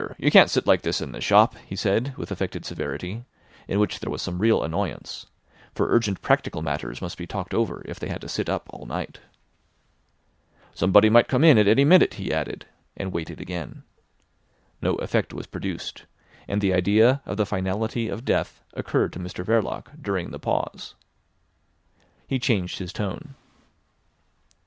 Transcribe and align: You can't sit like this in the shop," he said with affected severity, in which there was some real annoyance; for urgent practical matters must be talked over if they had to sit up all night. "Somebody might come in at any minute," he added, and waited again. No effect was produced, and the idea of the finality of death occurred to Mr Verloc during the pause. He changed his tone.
You 0.17 0.31
can't 0.31 0.49
sit 0.49 0.65
like 0.65 0.81
this 0.81 0.99
in 0.99 1.11
the 1.11 1.21
shop," 1.21 1.55
he 1.63 1.75
said 1.75 2.17
with 2.17 2.31
affected 2.31 2.65
severity, 2.65 3.23
in 3.67 3.77
which 3.77 3.99
there 3.99 4.09
was 4.09 4.23
some 4.23 4.39
real 4.39 4.63
annoyance; 4.63 5.27
for 5.75 5.93
urgent 5.93 6.23
practical 6.23 6.63
matters 6.63 7.03
must 7.03 7.19
be 7.19 7.27
talked 7.27 7.53
over 7.53 7.83
if 7.85 7.99
they 7.99 8.07
had 8.07 8.21
to 8.21 8.27
sit 8.27 8.49
up 8.49 8.65
all 8.71 8.87
night. 8.87 9.19
"Somebody 10.73 11.07
might 11.11 11.27
come 11.27 11.43
in 11.43 11.59
at 11.59 11.67
any 11.67 11.85
minute," 11.85 12.15
he 12.15 12.33
added, 12.33 12.65
and 12.97 13.11
waited 13.11 13.39
again. 13.39 13.83
No 14.81 14.95
effect 14.95 15.35
was 15.35 15.45
produced, 15.45 16.05
and 16.47 16.61
the 16.61 16.73
idea 16.73 17.21
of 17.27 17.37
the 17.37 17.45
finality 17.45 18.07
of 18.09 18.25
death 18.25 18.63
occurred 18.73 19.13
to 19.13 19.19
Mr 19.19 19.45
Verloc 19.45 19.91
during 20.01 20.31
the 20.31 20.39
pause. 20.39 20.95
He 22.25 22.39
changed 22.39 22.79
his 22.79 22.91
tone. 22.91 23.35